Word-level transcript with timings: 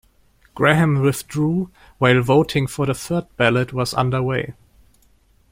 Graham 0.55 1.03
withdrew 1.03 1.69
while 1.99 2.23
voting 2.23 2.65
for 2.65 2.87
the 2.87 2.95
third 2.95 3.27
ballot 3.37 3.71
was 3.71 3.93
underway. 3.93 4.55